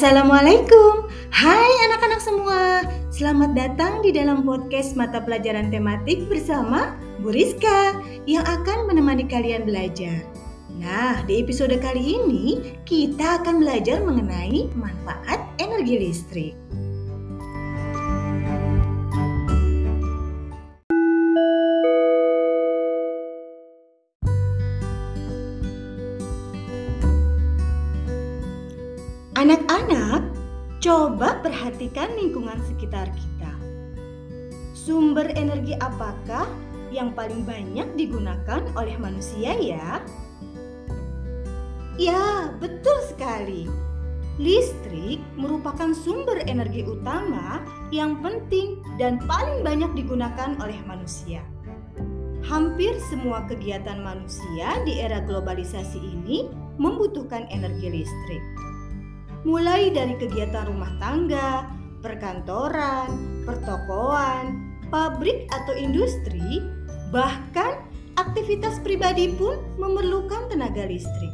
[0.00, 2.88] Assalamualaikum, hai anak-anak semua.
[3.12, 9.68] Selamat datang di dalam podcast mata pelajaran tematik bersama Bu Rizka yang akan menemani kalian
[9.68, 10.24] belajar.
[10.80, 16.56] Nah, di episode kali ini kita akan belajar mengenai manfaat energi listrik.
[29.40, 30.36] Anak-anak,
[30.84, 33.52] coba perhatikan lingkungan sekitar kita.
[34.76, 36.44] Sumber energi apakah
[36.92, 40.04] yang paling banyak digunakan oleh manusia ya?
[41.96, 43.64] Ya, betul sekali.
[44.36, 51.40] Listrik merupakan sumber energi utama yang penting dan paling banyak digunakan oleh manusia.
[52.44, 56.44] Hampir semua kegiatan manusia di era globalisasi ini
[56.76, 58.44] membutuhkan energi listrik
[59.44, 61.64] mulai dari kegiatan rumah tangga,
[62.04, 66.64] perkantoran, pertokoan, pabrik atau industri,
[67.12, 67.80] bahkan
[68.20, 71.32] aktivitas pribadi pun memerlukan tenaga listrik.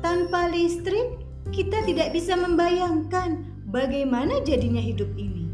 [0.00, 1.20] Tanpa listrik,
[1.52, 5.48] kita tidak bisa membayangkan bagaimana jadinya hidup ini.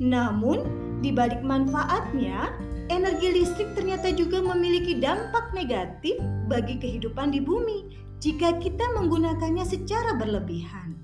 [0.00, 0.64] Namun,
[1.04, 2.52] di balik manfaatnya,
[2.88, 6.16] energi listrik ternyata juga memiliki dampak negatif
[6.48, 10.94] bagi kehidupan di bumi jika kita menggunakannya secara berlebihan.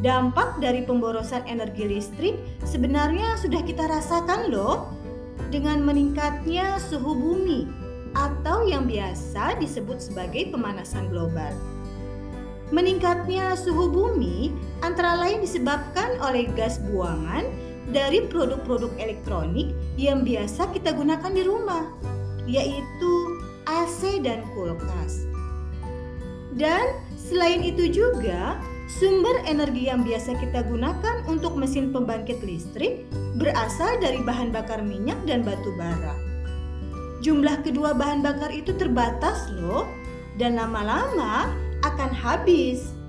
[0.00, 4.94] Dampak dari pemborosan energi listrik sebenarnya sudah kita rasakan loh
[5.50, 7.66] dengan meningkatnya suhu bumi
[8.14, 11.50] atau yang biasa disebut sebagai pemanasan global.
[12.70, 14.54] Meningkatnya suhu bumi
[14.86, 17.42] antara lain disebabkan oleh gas buangan
[17.90, 21.90] dari produk-produk elektronik yang biasa kita gunakan di rumah,
[22.46, 23.12] yaitu
[23.66, 25.29] AC dan kulkas.
[26.54, 28.58] Dan selain itu juga,
[28.98, 33.06] sumber energi yang biasa kita gunakan untuk mesin pembangkit listrik
[33.38, 36.18] berasal dari bahan bakar minyak dan batu bara.
[37.20, 39.86] Jumlah kedua bahan bakar itu terbatas loh,
[40.40, 41.52] dan lama-lama
[41.84, 42.99] akan habis.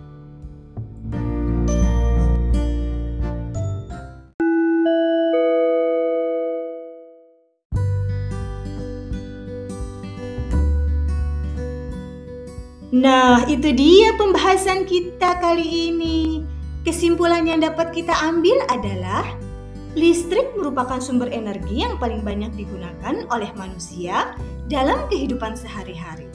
[12.91, 16.44] Nah, itu dia pembahasan kita kali ini.
[16.84, 19.24] Kesimpulan yang dapat kita ambil adalah
[19.96, 24.35] listrik merupakan sumber energi yang paling banyak digunakan oleh manusia
[24.68, 26.28] dalam kehidupan sehari-hari.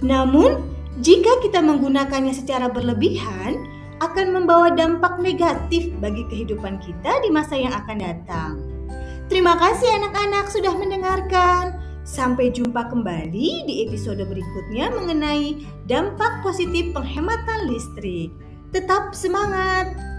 [0.00, 0.64] Namun,
[1.04, 3.60] jika kita menggunakannya secara berlebihan,
[4.00, 8.52] akan membawa dampak negatif bagi kehidupan kita di masa yang akan datang.
[9.28, 11.85] Terima kasih anak-anak sudah mendengarkan.
[12.06, 15.58] Sampai jumpa kembali di episode berikutnya mengenai
[15.90, 18.30] dampak positif penghematan listrik.
[18.70, 20.15] Tetap semangat!